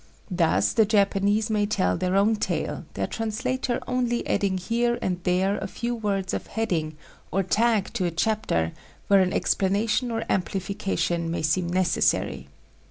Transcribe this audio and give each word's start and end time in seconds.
Thus 0.31 0.73
the 0.73 0.83
Japanese 0.83 1.51
may 1.51 1.67
tell 1.67 1.95
their 1.95 2.15
own 2.15 2.35
tale, 2.35 2.85
their 2.95 3.05
translator 3.05 3.79
only 3.87 4.25
adding 4.25 4.57
here 4.57 4.97
and 4.99 5.23
there 5.25 5.59
a 5.59 5.67
few 5.67 5.93
words 5.93 6.33
of 6.33 6.47
heading 6.47 6.97
or 7.29 7.43
tag 7.43 7.93
to 7.93 8.05
a 8.05 8.09
chapter, 8.09 8.71
where 9.09 9.19
an 9.21 9.31
explanation 9.31 10.09
or 10.09 10.25
amplification 10.27 11.29
may 11.29 11.43
seem 11.43 11.69
necessary. 11.69 12.47